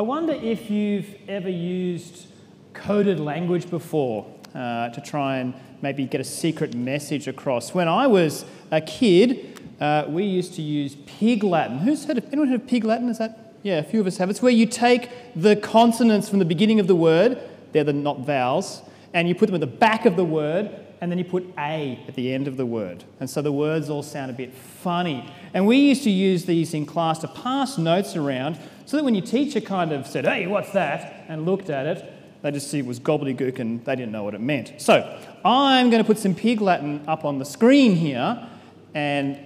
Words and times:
I 0.00 0.02
wonder 0.02 0.32
if 0.32 0.70
you've 0.70 1.14
ever 1.28 1.50
used 1.50 2.28
coded 2.72 3.20
language 3.20 3.68
before 3.68 4.26
uh, 4.54 4.88
to 4.88 5.00
try 5.02 5.36
and 5.40 5.52
maybe 5.82 6.06
get 6.06 6.22
a 6.22 6.24
secret 6.24 6.74
message 6.74 7.28
across. 7.28 7.74
When 7.74 7.86
I 7.86 8.06
was 8.06 8.46
a 8.70 8.80
kid, 8.80 9.60
uh, 9.78 10.06
we 10.08 10.24
used 10.24 10.54
to 10.54 10.62
use 10.62 10.96
Pig 11.04 11.44
Latin. 11.44 11.80
Who's 11.80 12.06
heard 12.06 12.16
of, 12.16 12.24
anyone 12.32 12.48
heard 12.48 12.62
of 12.62 12.66
Pig 12.66 12.84
Latin? 12.84 13.10
Is 13.10 13.18
that? 13.18 13.56
Yeah, 13.62 13.76
a 13.76 13.82
few 13.82 14.00
of 14.00 14.06
us 14.06 14.16
have. 14.16 14.30
It's 14.30 14.40
where 14.40 14.50
you 14.50 14.64
take 14.64 15.10
the 15.36 15.54
consonants 15.54 16.30
from 16.30 16.38
the 16.38 16.46
beginning 16.46 16.80
of 16.80 16.86
the 16.86 16.96
word, 16.96 17.38
they're 17.72 17.84
the 17.84 17.92
not 17.92 18.20
vowels, 18.20 18.80
and 19.12 19.28
you 19.28 19.34
put 19.34 19.48
them 19.48 19.56
at 19.56 19.60
the 19.60 19.66
back 19.66 20.06
of 20.06 20.16
the 20.16 20.24
word, 20.24 20.70
and 21.02 21.10
then 21.10 21.18
you 21.18 21.24
put 21.24 21.44
A 21.58 22.02
at 22.08 22.14
the 22.14 22.32
end 22.32 22.48
of 22.48 22.56
the 22.56 22.64
word. 22.64 23.04
And 23.20 23.28
so 23.28 23.42
the 23.42 23.52
words 23.52 23.90
all 23.90 24.02
sound 24.02 24.30
a 24.30 24.34
bit 24.34 24.54
funny. 24.54 25.30
And 25.52 25.66
we 25.66 25.76
used 25.76 26.04
to 26.04 26.10
use 26.10 26.46
these 26.46 26.72
in 26.72 26.86
class 26.86 27.18
to 27.18 27.28
pass 27.28 27.76
notes 27.76 28.16
around 28.16 28.58
so 28.90 28.96
that 28.96 29.04
when 29.04 29.14
your 29.14 29.24
teacher 29.24 29.60
kind 29.60 29.92
of 29.92 30.04
said, 30.04 30.24
hey, 30.24 30.48
what's 30.48 30.72
that? 30.72 31.24
and 31.28 31.46
looked 31.46 31.70
at 31.70 31.86
it, 31.86 32.12
they 32.42 32.50
just 32.50 32.72
see 32.72 32.80
it 32.80 32.86
was 32.86 32.98
gobbledygook 32.98 33.60
and 33.60 33.84
they 33.84 33.94
didn't 33.94 34.10
know 34.10 34.24
what 34.24 34.34
it 34.34 34.40
meant. 34.40 34.72
So 34.78 35.16
I'm 35.44 35.90
going 35.90 36.02
to 36.02 36.06
put 36.06 36.18
some 36.18 36.34
pig 36.34 36.60
Latin 36.60 37.04
up 37.06 37.24
on 37.24 37.38
the 37.38 37.44
screen 37.44 37.94
here 37.94 38.48
and 38.92 39.38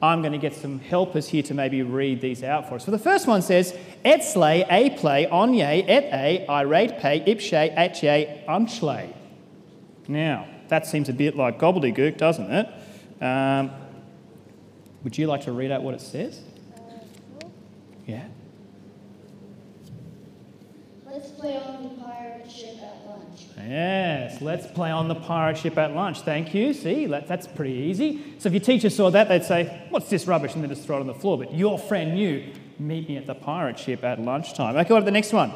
I'm 0.00 0.22
going 0.22 0.32
to 0.32 0.38
get 0.38 0.54
some 0.54 0.78
helpers 0.78 1.28
here 1.28 1.42
to 1.42 1.52
maybe 1.52 1.82
read 1.82 2.22
these 2.22 2.42
out 2.42 2.66
for 2.66 2.76
us. 2.76 2.86
So 2.86 2.90
the 2.90 2.98
first 2.98 3.26
one 3.26 3.42
says, 3.42 3.76
Et 4.06 4.24
slay, 4.24 4.64
a 4.70 4.88
play, 4.96 5.26
onye, 5.26 5.84
et 5.86 6.04
a, 6.04 6.46
irate 6.48 6.98
pay, 6.98 7.20
ipshe, 7.20 7.76
atye, 7.76 8.46
unchlay. 8.46 9.14
Now, 10.06 10.48
that 10.68 10.86
seems 10.86 11.10
a 11.10 11.12
bit 11.12 11.36
like 11.36 11.58
gobbledygook, 11.58 12.16
doesn't 12.16 12.50
it? 12.50 13.22
Um, 13.22 13.70
would 15.04 15.18
you 15.18 15.26
like 15.26 15.42
to 15.42 15.52
read 15.52 15.72
out 15.72 15.82
what 15.82 15.92
it 15.92 16.00
says? 16.00 16.40
Yeah. 18.06 18.24
Play 21.38 21.56
on 21.56 21.82
the 21.84 22.02
pirate 22.02 22.50
ship 22.50 22.76
at 22.82 23.06
lunch. 23.06 23.46
Yes, 23.56 24.40
let's 24.40 24.66
play 24.66 24.90
on 24.90 25.06
the 25.06 25.14
pirate 25.14 25.56
ship 25.56 25.78
at 25.78 25.94
lunch. 25.94 26.22
Thank 26.22 26.52
you. 26.52 26.74
See, 26.74 27.06
that, 27.06 27.28
that's 27.28 27.46
pretty 27.46 27.74
easy. 27.74 28.34
So 28.38 28.48
if 28.48 28.54
your 28.54 28.60
teacher 28.60 28.90
saw 28.90 29.10
that, 29.10 29.28
they'd 29.28 29.44
say, 29.44 29.86
What's 29.90 30.10
this 30.10 30.26
rubbish? 30.26 30.54
and 30.54 30.62
then 30.62 30.70
just 30.70 30.84
throw 30.84 30.96
it 30.96 31.00
on 31.00 31.06
the 31.06 31.14
floor. 31.14 31.38
But 31.38 31.54
your 31.54 31.78
friend 31.78 32.14
knew, 32.14 32.52
Meet 32.80 33.08
me 33.08 33.16
at 33.16 33.26
the 33.26 33.34
pirate 33.34 33.78
ship 33.78 34.04
at 34.04 34.20
lunchtime. 34.20 34.76
Okay, 34.76 34.92
what 34.92 34.98
about 34.98 35.04
the 35.06 35.10
next 35.10 35.32
one? 35.32 35.52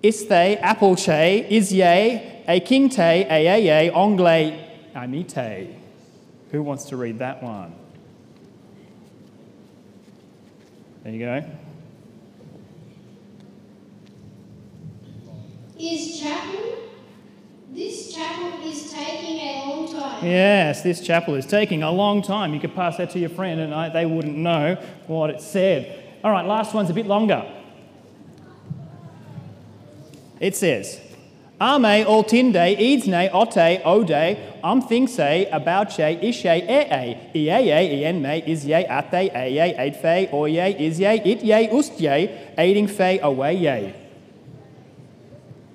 Iste, 0.00 0.60
apple 0.60 0.94
che, 0.94 1.46
isye, 1.50 2.44
a 2.46 2.60
king 2.60 2.88
te, 2.88 3.02
a 3.02 3.26
a 3.26 3.88
a, 3.88 3.92
anglais, 3.92 4.92
amite. 4.94 5.74
Who 6.52 6.62
wants 6.62 6.84
to 6.86 6.96
read 6.96 7.18
that 7.18 7.42
one? 7.42 7.74
There 11.02 11.12
you 11.12 11.18
go. 11.18 11.44
Is 15.78 16.20
chapel? 16.20 16.78
This 17.72 18.14
chapel 18.14 18.62
is 18.62 18.92
taking 18.92 19.40
a 19.40 19.64
long 19.66 19.92
time. 19.92 20.24
Yes, 20.24 20.82
this 20.82 21.00
chapel 21.00 21.34
is 21.34 21.44
taking 21.44 21.82
a 21.82 21.90
long 21.90 22.22
time. 22.22 22.54
You 22.54 22.60
could 22.60 22.74
pass 22.74 22.98
that 22.98 23.10
to 23.10 23.18
your 23.18 23.30
friend 23.30 23.58
and 23.60 23.74
I, 23.74 23.88
they 23.88 24.06
wouldn't 24.06 24.36
know 24.36 24.76
what 25.08 25.30
it 25.30 25.40
said. 25.40 26.04
All 26.22 26.30
right, 26.30 26.46
last 26.46 26.72
one's 26.74 26.90
a 26.90 26.94
bit 26.94 27.06
longer. 27.06 27.44
It 30.38 30.54
says, 30.54 31.00
Ame 31.60 32.04
altinde 32.04 32.76
idsne 32.76 33.30
ote 33.32 33.80
ode 33.84 34.36
umthingse 34.62 35.48
abouche 35.50 36.20
ishe 36.22 36.62
ee 36.68 37.16
iee 37.34 38.02
ienme 38.02 38.42
isye 38.46 38.86
ate 38.88 39.30
aye 39.34 39.74
aidfe 39.78 40.32
oye 40.32 40.76
isye 40.78 41.22
itye 41.24 41.70
ustye 41.70 42.30
aiding 42.58 42.88
fe 42.88 43.18
away 43.20 43.94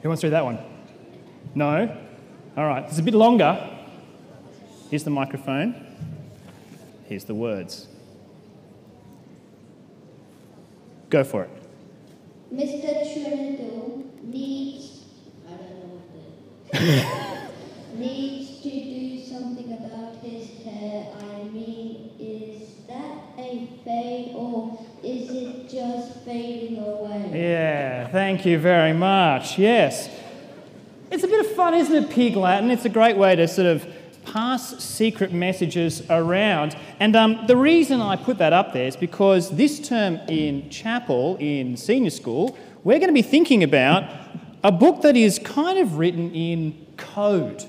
Who 0.02 0.10
wants 0.10 0.22
to 0.22 0.28
read 0.28 0.34
that 0.34 0.46
one? 0.46 0.60
No? 1.56 1.98
All 2.56 2.66
right, 2.66 2.84
it's 2.86 3.00
a 3.00 3.04
bit 3.04 3.14
longer. 3.14 3.68
Here's 4.90 5.04
the 5.04 5.10
microphone. 5.10 5.86
Here's 7.06 7.26
the 7.26 7.36
words. 7.36 7.88
Go 11.10 11.24
for 11.24 11.44
it. 11.44 11.50
Mr. 12.54 13.04
Trinidor 13.04 14.24
needs, 14.24 15.04
I 15.48 15.52
don't 15.52 15.70
know 15.70 16.02
what 16.72 16.72
the, 16.72 17.98
needs 17.98 18.62
to 18.62 18.70
do 18.70 19.24
something 19.24 19.74
about 19.74 20.16
his 20.24 20.50
hair. 20.64 21.08
I 21.20 21.44
mean, 21.50 22.12
is 22.20 22.86
that 22.88 23.22
a 23.38 23.68
fade 23.84 24.34
or 24.36 24.80
is 25.04 25.30
it 25.30 25.70
just 25.70 26.20
fading 26.26 26.78
away? 26.84 27.32
Yeah, 27.34 28.08
thank 28.40 28.52
you 28.52 28.58
very 28.58 28.94
much. 28.94 29.60
Yes. 29.60 30.10
It's 31.12 31.26
a 31.26 31.28
bit 31.28 31.46
of 31.46 31.52
fun, 31.58 31.74
isn't 31.74 31.94
it, 31.94 32.10
Pig 32.10 32.38
Latin? 32.38 32.72
It's 32.72 32.86
a 32.86 32.90
great 32.90 33.18
way 33.18 33.36
to 33.36 33.50
sort 33.50 33.68
of 33.68 33.86
pass 34.24 34.82
secret 34.82 35.34
messages 35.34 36.04
around. 36.10 36.74
And 37.02 37.18
um, 37.18 37.44
the 37.48 37.58
reason 37.58 38.00
I 38.00 38.16
put 38.16 38.38
that 38.38 38.54
up 38.54 38.72
there 38.72 38.88
is 38.88 38.96
because 38.96 39.50
this 39.50 39.86
term 39.86 40.22
in 40.30 40.70
chapel, 40.70 41.36
in 41.42 41.76
senior 41.76 42.12
school, 42.12 42.58
we're 42.86 43.00
going 43.00 43.10
to 43.10 43.14
be 43.14 43.22
thinking 43.22 43.62
about 43.62 44.10
a 44.64 44.72
book 44.72 45.02
that 45.02 45.18
is 45.18 45.38
kind 45.40 45.78
of 45.78 45.98
written 45.98 46.34
in 46.34 46.88
code. 46.96 47.66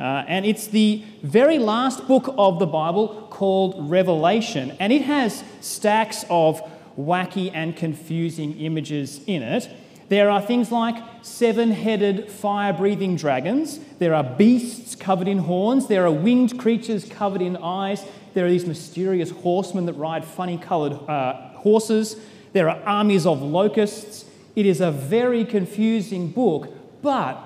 Uh, 0.00 0.24
and 0.26 0.46
it's 0.46 0.68
the 0.68 1.04
very 1.22 1.58
last 1.58 2.08
book 2.08 2.34
of 2.38 2.58
the 2.58 2.66
Bible 2.66 3.28
called 3.30 3.90
Revelation. 3.90 4.74
And 4.80 4.90
it 4.90 5.02
has 5.02 5.44
stacks 5.60 6.24
of 6.30 6.62
wacky 6.98 7.50
and 7.52 7.76
confusing 7.76 8.58
images 8.58 9.20
in 9.26 9.42
it. 9.42 9.68
There 10.08 10.30
are 10.30 10.40
things 10.40 10.70
like 10.70 10.96
seven 11.22 11.70
headed 11.70 12.30
fire 12.30 12.72
breathing 12.72 13.16
dragons. 13.16 13.80
There 13.98 14.14
are 14.14 14.24
beasts 14.24 14.94
covered 14.94 15.28
in 15.28 15.38
horns. 15.38 15.86
There 15.86 16.04
are 16.06 16.12
winged 16.12 16.58
creatures 16.58 17.04
covered 17.06 17.40
in 17.40 17.56
eyes. 17.56 18.04
There 18.34 18.44
are 18.44 18.50
these 18.50 18.66
mysterious 18.66 19.30
horsemen 19.30 19.86
that 19.86 19.94
ride 19.94 20.24
funny 20.24 20.58
coloured 20.58 20.92
uh, 21.08 21.50
horses. 21.54 22.16
There 22.52 22.68
are 22.68 22.80
armies 22.84 23.26
of 23.26 23.40
locusts. 23.42 24.26
It 24.54 24.66
is 24.66 24.80
a 24.80 24.90
very 24.90 25.44
confusing 25.44 26.30
book, 26.30 26.72
but 27.02 27.40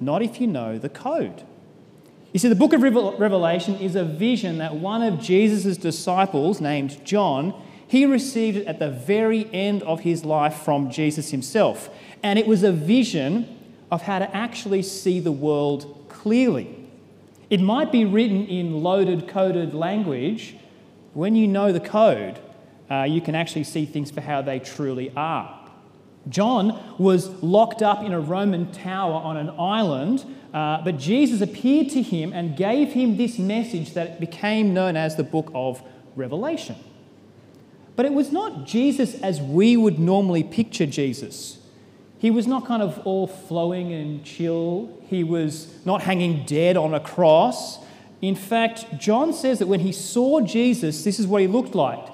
not 0.00 0.22
if 0.22 0.40
you 0.40 0.46
know 0.46 0.78
the 0.78 0.88
code. 0.88 1.42
You 2.32 2.38
see, 2.38 2.48
the 2.48 2.54
book 2.54 2.72
of 2.72 2.82
Revelation 2.82 3.74
is 3.74 3.94
a 3.94 4.04
vision 4.04 4.58
that 4.58 4.74
one 4.74 5.02
of 5.02 5.20
Jesus' 5.20 5.76
disciples, 5.76 6.62
named 6.62 7.04
John, 7.04 7.52
he 7.92 8.06
received 8.06 8.56
it 8.56 8.66
at 8.66 8.78
the 8.78 8.88
very 8.88 9.46
end 9.52 9.82
of 9.82 10.00
his 10.00 10.24
life 10.24 10.62
from 10.62 10.90
Jesus 10.90 11.30
himself. 11.30 11.90
And 12.22 12.38
it 12.38 12.46
was 12.46 12.62
a 12.62 12.72
vision 12.72 13.58
of 13.90 14.00
how 14.00 14.18
to 14.18 14.34
actually 14.34 14.80
see 14.80 15.20
the 15.20 15.30
world 15.30 16.06
clearly. 16.08 16.74
It 17.50 17.60
might 17.60 17.92
be 17.92 18.06
written 18.06 18.46
in 18.46 18.82
loaded, 18.82 19.28
coded 19.28 19.74
language. 19.74 20.56
When 21.12 21.36
you 21.36 21.46
know 21.46 21.70
the 21.70 21.80
code, 21.80 22.40
uh, 22.90 23.02
you 23.02 23.20
can 23.20 23.34
actually 23.34 23.64
see 23.64 23.84
things 23.84 24.10
for 24.10 24.22
how 24.22 24.40
they 24.40 24.58
truly 24.58 25.12
are. 25.14 25.60
John 26.30 26.96
was 26.96 27.28
locked 27.42 27.82
up 27.82 28.02
in 28.02 28.14
a 28.14 28.20
Roman 28.20 28.72
tower 28.72 29.20
on 29.22 29.36
an 29.36 29.50
island, 29.58 30.24
uh, 30.54 30.82
but 30.82 30.96
Jesus 30.96 31.42
appeared 31.42 31.90
to 31.90 32.00
him 32.00 32.32
and 32.32 32.56
gave 32.56 32.94
him 32.94 33.18
this 33.18 33.38
message 33.38 33.92
that 33.92 34.18
became 34.18 34.72
known 34.72 34.96
as 34.96 35.16
the 35.16 35.24
book 35.24 35.50
of 35.54 35.82
Revelation. 36.16 36.76
But 38.02 38.10
it 38.10 38.14
was 38.14 38.32
not 38.32 38.66
Jesus 38.66 39.14
as 39.20 39.40
we 39.40 39.76
would 39.76 40.00
normally 40.00 40.42
picture 40.42 40.86
Jesus. 40.86 41.58
He 42.18 42.32
was 42.32 42.48
not 42.48 42.66
kind 42.66 42.82
of 42.82 42.98
all 43.04 43.28
flowing 43.28 43.92
and 43.92 44.24
chill. 44.24 44.90
He 45.06 45.22
was 45.22 45.72
not 45.84 46.02
hanging 46.02 46.44
dead 46.44 46.76
on 46.76 46.94
a 46.94 46.98
cross. 46.98 47.78
In 48.20 48.34
fact, 48.34 48.98
John 48.98 49.32
says 49.32 49.60
that 49.60 49.68
when 49.68 49.78
he 49.78 49.92
saw 49.92 50.40
Jesus, 50.40 51.04
this 51.04 51.20
is 51.20 51.28
what 51.28 51.42
he 51.42 51.46
looked 51.46 51.76
like. 51.76 52.04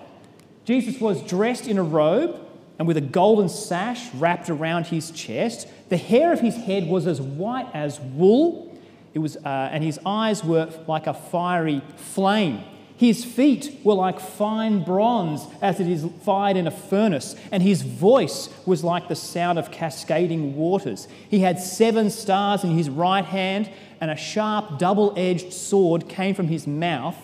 Jesus 0.66 1.00
was 1.00 1.22
dressed 1.22 1.66
in 1.66 1.78
a 1.78 1.82
robe 1.82 2.38
and 2.78 2.87
with 2.87 2.98
a 2.98 3.00
golden 3.00 3.48
sash 3.48 4.12
wrapped 4.12 4.50
around 4.50 4.89
his 4.89 5.10
chest. 5.13 5.68
The 5.89 5.97
hair 5.97 6.34
of 6.34 6.41
his 6.41 6.54
head 6.54 6.86
was 6.86 7.07
as 7.07 7.18
white 7.18 7.71
as 7.72 7.98
wool, 7.98 8.78
it 9.15 9.21
was, 9.21 9.39
uh, 9.39 9.71
and 9.72 9.83
his 9.83 9.98
eyes 10.04 10.45
were 10.45 10.68
like 10.86 11.07
a 11.07 11.15
fiery 11.15 11.80
flame. 11.97 12.63
His 12.98 13.24
feet 13.24 13.78
were 13.84 13.95
like 13.95 14.18
fine 14.18 14.83
bronze 14.83 15.47
as 15.62 15.78
it 15.78 15.86
is 15.86 16.04
fired 16.24 16.56
in 16.56 16.66
a 16.66 16.72
furnace, 16.72 17.36
and 17.53 17.62
his 17.62 17.83
voice 17.83 18.48
was 18.66 18.83
like 18.83 19.06
the 19.06 19.15
sound 19.15 19.56
of 19.56 19.71
cascading 19.71 20.56
waters. 20.56 21.06
He 21.30 21.39
had 21.39 21.60
seven 21.60 22.10
stars 22.10 22.65
in 22.65 22.71
his 22.71 22.91
right 22.91 23.24
hand, 23.24 23.71
and 24.00 24.10
a 24.10 24.16
sharp, 24.16 24.80
double 24.80 25.15
edged 25.16 25.53
sword 25.53 26.09
came 26.09 26.34
from 26.34 26.48
his 26.48 26.66
mouth, 26.66 27.16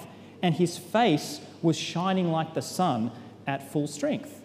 and 0.43 0.55
his 0.55 0.79
face 0.79 1.41
was 1.61 1.77
shining 1.77 2.31
like 2.31 2.55
the 2.55 2.63
sun 2.63 3.11
at 3.45 3.73
full 3.73 3.89
strength. 3.89 4.43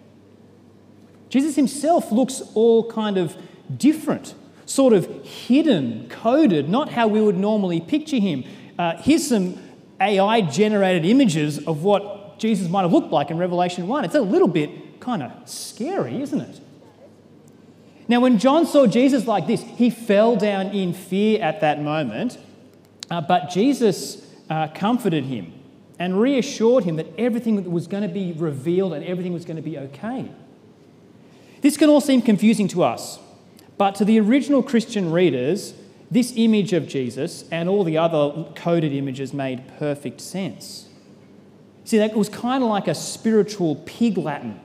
Jesus 1.28 1.54
himself 1.54 2.10
looks 2.10 2.42
all 2.54 2.90
kind 2.90 3.16
of 3.16 3.36
different, 3.76 4.34
sort 4.66 4.92
of 4.92 5.06
hidden, 5.24 6.08
coded, 6.08 6.68
not 6.68 6.88
how 6.88 7.06
we 7.06 7.20
would 7.20 7.38
normally 7.38 7.80
picture 7.80 8.18
him. 8.18 8.42
Uh, 8.76 8.96
here's 8.96 9.28
some 9.28 9.56
AI 10.00 10.40
generated 10.40 11.04
images 11.04 11.58
of 11.66 11.82
what 11.82 12.38
Jesus 12.38 12.68
might 12.68 12.82
have 12.82 12.92
looked 12.92 13.12
like 13.12 13.30
in 13.30 13.38
Revelation 13.38 13.86
1. 13.86 14.04
It's 14.04 14.14
a 14.14 14.20
little 14.20 14.48
bit 14.48 15.00
kind 15.00 15.22
of 15.22 15.32
scary, 15.48 16.22
isn't 16.22 16.40
it? 16.40 16.60
Now, 18.08 18.20
when 18.20 18.38
John 18.38 18.66
saw 18.66 18.86
Jesus 18.86 19.26
like 19.26 19.46
this, 19.46 19.62
he 19.62 19.90
fell 19.90 20.34
down 20.34 20.68
in 20.68 20.92
fear 20.94 21.40
at 21.40 21.60
that 21.60 21.80
moment, 21.80 22.38
uh, 23.10 23.20
but 23.20 23.50
Jesus 23.50 24.26
uh, 24.48 24.68
comforted 24.68 25.24
him 25.24 25.52
and 25.98 26.18
reassured 26.18 26.84
him 26.84 26.96
that 26.96 27.06
everything 27.18 27.70
was 27.70 27.86
going 27.86 28.02
to 28.02 28.08
be 28.08 28.32
revealed 28.32 28.94
and 28.94 29.04
everything 29.04 29.32
was 29.32 29.44
going 29.44 29.56
to 29.56 29.62
be 29.62 29.78
okay. 29.78 30.28
This 31.60 31.76
can 31.76 31.90
all 31.90 32.00
seem 32.00 32.22
confusing 32.22 32.68
to 32.68 32.82
us, 32.82 33.18
but 33.76 33.94
to 33.96 34.04
the 34.04 34.18
original 34.18 34.62
Christian 34.62 35.12
readers, 35.12 35.74
this 36.10 36.32
image 36.36 36.72
of 36.72 36.88
Jesus 36.88 37.44
and 37.50 37.68
all 37.68 37.84
the 37.84 37.98
other 37.98 38.46
coded 38.54 38.92
images 38.92 39.32
made 39.32 39.62
perfect 39.78 40.20
sense. 40.20 40.88
See, 41.84 41.98
that 41.98 42.14
was 42.14 42.28
kind 42.28 42.62
of 42.62 42.68
like 42.68 42.88
a 42.88 42.94
spiritual 42.94 43.76
pig 43.86 44.18
Latin 44.18 44.60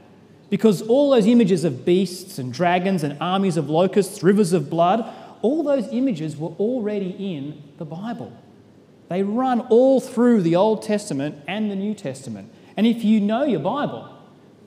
because 0.50 0.82
all 0.84 1.12
those 1.12 1.28
images 1.28 1.64
of 1.64 1.86
beasts 1.86 2.38
and 2.38 2.54
dragons 2.54 3.04
and 3.04 3.18
armies 3.20 3.58
of 3.58 3.70
locusts, 3.70 4.22
rivers 4.24 4.54
of 4.54 4.70
blood, 4.70 5.06
all 5.42 5.64
those 5.64 5.88
images 5.92 6.38
were 6.38 6.50
already 6.60 7.10
in 7.36 7.62
the 7.78 7.86
Bible. 7.86 8.32
They 9.10 9.22
run 9.22 9.62
all 9.62 10.00
through 10.00 10.42
the 10.42 10.56
Old 10.56 10.82
Testament 10.82 11.44
and 11.48 11.70
the 11.70 11.76
New 11.76 11.94
Testament. 11.94 12.52
And 12.76 12.88
if 12.88 13.04
you 13.04 13.20
know 13.20 13.44
your 13.44 13.60
Bible, 13.60 14.10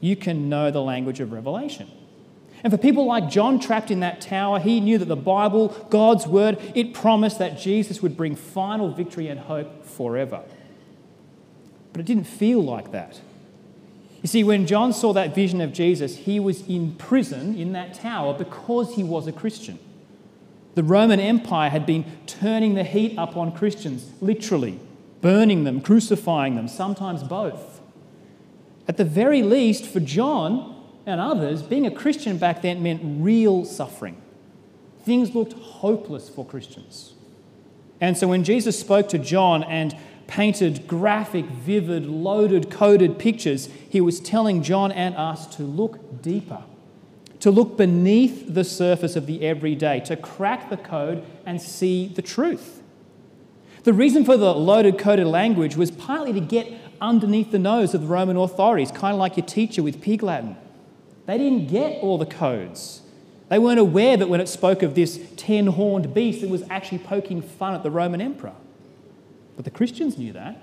you 0.01 0.15
can 0.15 0.49
know 0.49 0.71
the 0.71 0.83
language 0.83 1.21
of 1.21 1.33
Revelation. 1.33 1.91
And 2.65 2.73
for 2.73 2.79
people 2.79 3.07
like 3.07 3.29
John 3.29 3.61
trapped 3.61 3.91
in 3.91 4.01
that 4.01 4.21
tower, 4.21 4.59
he 4.59 4.81
knew 4.81 4.99
that 4.99 5.05
the 5.05 5.17
Bible, 5.17 5.69
God's 5.91 6.27
word, 6.27 6.59
it 6.75 6.93
promised 6.93 7.39
that 7.39 7.59
Jesus 7.59 8.03
would 8.03 8.17
bring 8.17 8.35
final 8.35 8.91
victory 8.91 9.29
and 9.29 9.39
hope 9.41 9.85
forever. 9.85 10.43
But 11.93 12.01
it 12.01 12.07
didn't 12.07 12.25
feel 12.25 12.61
like 12.61 12.93
that. 12.93 13.21
You 14.23 14.29
see, 14.29 14.43
when 14.43 14.67
John 14.67 14.93
saw 14.93 15.13
that 15.13 15.35
vision 15.35 15.61
of 15.61 15.73
Jesus, 15.73 16.17
he 16.17 16.41
was 16.41 16.67
in 16.67 16.95
prison 16.97 17.55
in 17.55 17.73
that 17.73 17.95
tower 17.95 18.35
because 18.35 18.97
he 18.97 19.05
was 19.05 19.29
a 19.29 19.33
Christian. 19.33 19.79
The 20.75 20.83
Roman 20.83 21.21
Empire 21.21 21.71
had 21.71 21.87
been 21.87 22.05
turning 22.27 22.75
the 22.75 22.85
heat 22.85 23.17
up 23.17 23.37
on 23.37 23.53
Christians, 23.53 24.11
literally, 24.21 24.81
burning 25.21 25.65
them, 25.65 25.81
crucifying 25.81 26.57
them, 26.57 26.69
sometimes 26.69 27.23
both. 27.23 27.81
At 28.87 28.97
the 28.97 29.05
very 29.05 29.43
least, 29.43 29.87
for 29.87 30.01
John 30.01 30.78
and 31.09 31.23
others, 31.23 31.63
being 31.63 31.87
a 31.87 31.91
Christian 31.91 32.37
back 32.37 32.61
then 32.61 32.83
meant 32.83 33.01
real 33.03 33.65
suffering. 33.65 34.21
Things 35.05 35.35
looked 35.35 35.55
hopeless 35.55 36.29
for 36.29 36.45
Christians. 36.45 37.15
And 37.99 38.17
so 38.17 38.29
when 38.29 38.45
Jesus 38.45 38.79
spoke 38.79 39.09
to 39.09 39.19
John 39.19 39.65
and 39.65 39.97
painted 40.27 40.87
graphic, 40.87 41.47
vivid, 41.47 42.05
loaded, 42.05 42.71
coded 42.71 43.19
pictures, 43.19 43.71
he 43.89 44.03
was 44.03 44.21
telling 44.21 44.63
John 44.63 44.93
and 44.93 45.17
us 45.17 45.47
to 45.57 45.63
look 45.63 46.21
deeper, 46.21 46.63
to 47.41 47.51
look 47.51 47.79
beneath 47.79 48.53
the 48.53 48.63
surface 48.63 49.17
of 49.17 49.25
the 49.25 49.47
everyday, 49.47 50.01
to 50.01 50.15
crack 50.15 50.69
the 50.69 50.77
code 50.77 51.25
and 51.47 51.61
see 51.61 52.07
the 52.07 52.23
truth. 52.23 52.83
The 53.85 53.95
reason 53.95 54.27
for 54.27 54.37
the 54.37 54.55
loaded, 54.55 54.99
coded 54.99 55.27
language 55.27 55.75
was 55.75 55.91
partly 55.91 56.35
to 56.35 56.41
get 56.41 56.71
underneath 57.01 57.51
the 57.51 57.59
nose 57.59 57.95
of 57.95 58.03
the 58.03 58.07
Roman 58.09 58.37
authorities, 58.37 58.91
kind 58.91 59.15
of 59.15 59.19
like 59.19 59.39
your 59.39 59.47
teacher 59.47 59.83
with 59.83 60.03
pig 60.03 60.23
Latin. 60.23 60.57
They 61.29 61.37
didn't 61.37 61.67
get 61.67 62.03
all 62.03 62.17
the 62.17 62.25
codes. 62.25 63.03
They 63.51 63.59
weren't 63.59 63.79
aware 63.79 64.17
that 64.17 64.31
when 64.31 64.41
it 64.41 64.49
spoke 64.49 64.83
of 64.83 64.95
this 64.95 65.21
ten 65.37 65.67
horned 65.67 66.15
beast, 66.15 66.43
it 66.43 66.49
was 66.49 66.63
actually 66.71 67.01
poking 67.01 67.43
fun 67.43 67.75
at 67.75 67.83
the 67.83 67.91
Roman 67.91 68.23
emperor. 68.23 68.55
But 69.55 69.67
the 69.67 69.71
Christians 69.71 70.17
knew 70.17 70.33
that. 70.33 70.63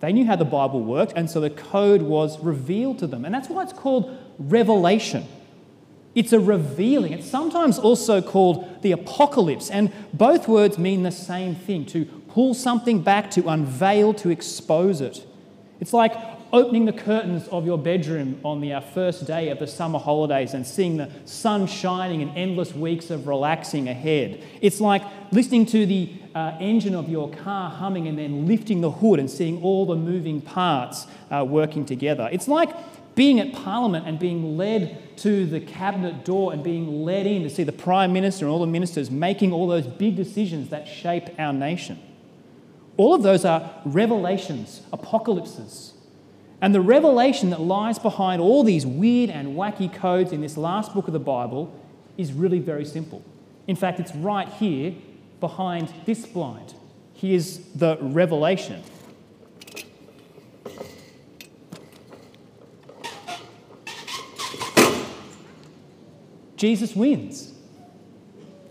They 0.00 0.12
knew 0.12 0.26
how 0.26 0.34
the 0.34 0.44
Bible 0.44 0.82
worked, 0.82 1.12
and 1.14 1.30
so 1.30 1.40
the 1.40 1.48
code 1.48 2.02
was 2.02 2.40
revealed 2.40 2.98
to 2.98 3.06
them. 3.06 3.24
And 3.24 3.32
that's 3.32 3.48
why 3.48 3.62
it's 3.62 3.72
called 3.72 4.18
revelation. 4.36 5.26
It's 6.12 6.32
a 6.32 6.40
revealing. 6.40 7.12
It's 7.12 7.30
sometimes 7.30 7.78
also 7.78 8.20
called 8.20 8.82
the 8.82 8.90
apocalypse, 8.90 9.70
and 9.70 9.92
both 10.12 10.48
words 10.48 10.76
mean 10.76 11.04
the 11.04 11.12
same 11.12 11.54
thing 11.54 11.86
to 11.86 12.04
pull 12.26 12.52
something 12.52 13.00
back, 13.00 13.30
to 13.32 13.46
unveil, 13.48 14.12
to 14.14 14.28
expose 14.28 15.00
it. 15.00 15.24
It's 15.78 15.92
like 15.92 16.16
opening 16.52 16.84
the 16.84 16.92
curtains 16.92 17.46
of 17.48 17.66
your 17.66 17.78
bedroom 17.78 18.40
on 18.44 18.60
the 18.60 18.72
uh, 18.72 18.80
first 18.80 19.26
day 19.26 19.50
of 19.50 19.58
the 19.58 19.66
summer 19.66 19.98
holidays 19.98 20.54
and 20.54 20.66
seeing 20.66 20.96
the 20.96 21.10
sun 21.24 21.66
shining 21.66 22.22
and 22.22 22.36
endless 22.36 22.74
weeks 22.74 23.10
of 23.10 23.26
relaxing 23.26 23.88
ahead. 23.88 24.42
It's 24.60 24.80
like 24.80 25.02
listening 25.30 25.66
to 25.66 25.84
the 25.84 26.12
uh, 26.34 26.56
engine 26.60 26.94
of 26.94 27.08
your 27.08 27.30
car 27.30 27.70
humming 27.70 28.08
and 28.08 28.18
then 28.18 28.46
lifting 28.46 28.80
the 28.80 28.90
hood 28.90 29.20
and 29.20 29.30
seeing 29.30 29.62
all 29.62 29.86
the 29.86 29.96
moving 29.96 30.40
parts 30.40 31.06
uh, 31.30 31.44
working 31.44 31.84
together. 31.84 32.28
It's 32.32 32.48
like 32.48 32.70
being 33.14 33.40
at 33.40 33.52
Parliament 33.52 34.06
and 34.06 34.18
being 34.18 34.56
led 34.56 35.16
to 35.18 35.44
the 35.44 35.60
cabinet 35.60 36.24
door 36.24 36.52
and 36.52 36.62
being 36.62 37.04
led 37.04 37.26
in 37.26 37.42
to 37.42 37.50
see 37.50 37.64
the 37.64 37.72
Prime 37.72 38.12
Minister 38.12 38.44
and 38.44 38.52
all 38.52 38.60
the 38.60 38.66
ministers 38.66 39.10
making 39.10 39.52
all 39.52 39.66
those 39.66 39.86
big 39.86 40.14
decisions 40.14 40.70
that 40.70 40.86
shape 40.86 41.24
our 41.38 41.52
nation. 41.52 41.98
All 42.96 43.14
of 43.14 43.22
those 43.22 43.44
are 43.44 43.70
revelations, 43.84 44.82
apocalypses. 44.92 45.94
And 46.60 46.74
the 46.74 46.80
revelation 46.80 47.50
that 47.50 47.60
lies 47.60 47.98
behind 47.98 48.42
all 48.42 48.64
these 48.64 48.84
weird 48.84 49.30
and 49.30 49.56
wacky 49.56 49.92
codes 49.92 50.32
in 50.32 50.40
this 50.40 50.56
last 50.56 50.92
book 50.92 51.06
of 51.06 51.12
the 51.12 51.20
Bible 51.20 51.72
is 52.16 52.32
really 52.32 52.58
very 52.58 52.84
simple. 52.84 53.22
In 53.68 53.76
fact, 53.76 54.00
it's 54.00 54.14
right 54.14 54.48
here 54.48 54.94
behind 55.40 55.92
this 56.04 56.26
blind. 56.26 56.74
Here's 57.14 57.58
the 57.74 57.96
revelation. 58.00 58.82
Jesus 66.56 66.96
wins. 66.96 67.52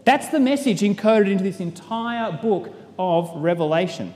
That's 0.03 0.27
the 0.27 0.39
message 0.41 0.81
encoded 0.81 1.31
into 1.31 1.43
this 1.43 1.61
entire 1.61 2.33
book 2.33 2.73
of 2.99 3.31
Revelation. 3.35 4.13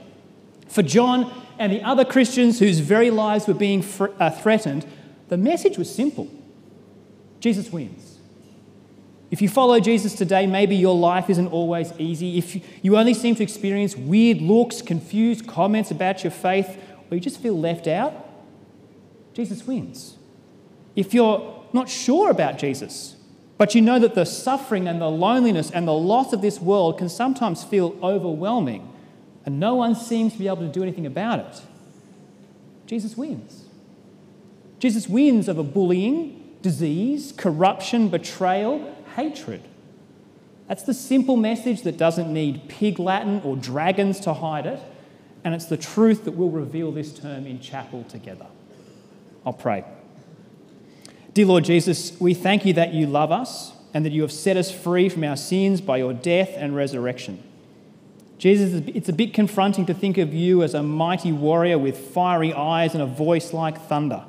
For 0.68 0.82
John 0.82 1.32
and 1.62 1.72
the 1.72 1.80
other 1.82 2.04
Christians 2.04 2.58
whose 2.58 2.80
very 2.80 3.12
lives 3.12 3.46
were 3.46 3.54
being 3.54 3.82
fr- 3.82 4.06
uh, 4.18 4.30
threatened, 4.30 4.84
the 5.28 5.36
message 5.36 5.78
was 5.78 5.94
simple 5.94 6.28
Jesus 7.38 7.70
wins. 7.70 8.18
If 9.30 9.40
you 9.40 9.48
follow 9.48 9.78
Jesus 9.78 10.14
today, 10.14 10.44
maybe 10.48 10.74
your 10.74 10.96
life 10.96 11.30
isn't 11.30 11.46
always 11.46 11.92
easy. 11.98 12.36
If 12.36 12.84
you 12.84 12.96
only 12.96 13.14
seem 13.14 13.36
to 13.36 13.44
experience 13.44 13.96
weird 13.96 14.42
looks, 14.42 14.82
confused 14.82 15.46
comments 15.46 15.92
about 15.92 16.24
your 16.24 16.32
faith, 16.32 16.76
or 17.08 17.14
you 17.14 17.20
just 17.20 17.40
feel 17.40 17.56
left 17.56 17.86
out, 17.86 18.12
Jesus 19.32 19.64
wins. 19.64 20.16
If 20.96 21.14
you're 21.14 21.64
not 21.72 21.88
sure 21.88 22.30
about 22.30 22.58
Jesus, 22.58 23.14
but 23.56 23.76
you 23.76 23.82
know 23.82 24.00
that 24.00 24.16
the 24.16 24.26
suffering 24.26 24.88
and 24.88 25.00
the 25.00 25.08
loneliness 25.08 25.70
and 25.70 25.86
the 25.86 25.92
loss 25.92 26.32
of 26.32 26.42
this 26.42 26.60
world 26.60 26.98
can 26.98 27.08
sometimes 27.08 27.62
feel 27.62 27.96
overwhelming, 28.02 28.91
and 29.44 29.58
no 29.58 29.74
one 29.74 29.94
seems 29.94 30.32
to 30.34 30.38
be 30.38 30.46
able 30.46 30.58
to 30.58 30.68
do 30.68 30.82
anything 30.82 31.06
about 31.06 31.40
it, 31.40 31.62
Jesus 32.86 33.16
wins. 33.16 33.64
Jesus 34.78 35.08
wins 35.08 35.48
over 35.48 35.62
bullying, 35.62 36.56
disease, 36.62 37.32
corruption, 37.36 38.08
betrayal, 38.08 38.94
hatred. 39.16 39.62
That's 40.68 40.84
the 40.84 40.94
simple 40.94 41.36
message 41.36 41.82
that 41.82 41.96
doesn't 41.96 42.32
need 42.32 42.68
pig 42.68 42.98
Latin 42.98 43.40
or 43.44 43.56
dragons 43.56 44.20
to 44.20 44.34
hide 44.34 44.66
it, 44.66 44.80
and 45.44 45.54
it's 45.54 45.66
the 45.66 45.76
truth 45.76 46.24
that 46.24 46.32
we'll 46.32 46.50
reveal 46.50 46.92
this 46.92 47.12
term 47.12 47.46
in 47.46 47.60
chapel 47.60 48.04
together. 48.04 48.46
I'll 49.44 49.52
pray. 49.52 49.84
Dear 51.34 51.46
Lord 51.46 51.64
Jesus, 51.64 52.18
we 52.20 52.34
thank 52.34 52.64
you 52.64 52.72
that 52.74 52.92
you 52.92 53.06
love 53.06 53.32
us 53.32 53.72
and 53.94 54.04
that 54.04 54.12
you 54.12 54.22
have 54.22 54.32
set 54.32 54.56
us 54.56 54.70
free 54.70 55.08
from 55.08 55.24
our 55.24 55.36
sins 55.36 55.80
by 55.80 55.98
your 55.98 56.12
death 56.12 56.50
and 56.54 56.76
resurrection. 56.76 57.42
Jesus, 58.42 58.82
it's 58.88 59.08
a 59.08 59.12
bit 59.12 59.32
confronting 59.32 59.86
to 59.86 59.94
think 59.94 60.18
of 60.18 60.34
you 60.34 60.64
as 60.64 60.74
a 60.74 60.82
mighty 60.82 61.30
warrior 61.30 61.78
with 61.78 61.96
fiery 61.96 62.52
eyes 62.52 62.92
and 62.92 63.00
a 63.00 63.06
voice 63.06 63.52
like 63.52 63.80
thunder. 63.82 64.24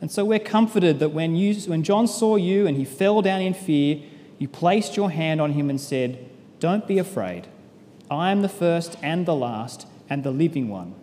And 0.00 0.12
so 0.12 0.24
we're 0.24 0.38
comforted 0.38 1.00
that 1.00 1.08
when, 1.08 1.34
you, 1.34 1.52
when 1.68 1.82
John 1.82 2.06
saw 2.06 2.36
you 2.36 2.68
and 2.68 2.76
he 2.76 2.84
fell 2.84 3.20
down 3.20 3.40
in 3.40 3.52
fear, 3.52 4.00
you 4.38 4.46
placed 4.46 4.96
your 4.96 5.10
hand 5.10 5.40
on 5.40 5.54
him 5.54 5.70
and 5.70 5.80
said, 5.80 6.24
Don't 6.60 6.86
be 6.86 6.98
afraid. 6.98 7.48
I 8.08 8.30
am 8.30 8.42
the 8.42 8.48
first 8.48 8.96
and 9.02 9.26
the 9.26 9.34
last 9.34 9.88
and 10.08 10.22
the 10.22 10.30
living 10.30 10.68
one. 10.68 10.94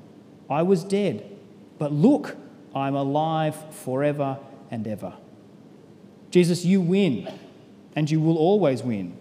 I 0.50 0.62
was 0.62 0.86
dead, 0.86 1.30
but 1.78 1.92
look, 1.92 2.38
I'm 2.74 2.96
alive 2.96 3.58
forever 3.76 4.40
and 4.72 4.88
ever. 4.88 5.14
Jesus, 6.32 6.64
you 6.64 6.80
win, 6.80 7.38
and 7.98 8.10
you 8.10 8.22
will 8.22 8.38
always 8.38 8.82
win. 8.82 9.19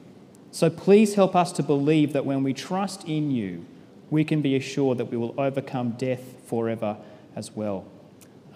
So 0.58 0.68
please 0.68 1.14
help 1.14 1.36
us 1.36 1.52
to 1.52 1.62
believe 1.62 2.14
that 2.14 2.26
when 2.26 2.42
we 2.42 2.52
trust 2.52 3.04
in 3.04 3.30
you, 3.30 3.64
we 4.10 4.24
can 4.24 4.42
be 4.42 4.56
assured 4.56 4.98
that 4.98 5.04
we 5.04 5.16
will 5.16 5.32
overcome 5.40 5.92
death 5.92 6.34
forever 6.48 6.96
as 7.36 7.52
well. 7.54 7.84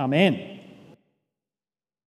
Amen. 0.01 0.62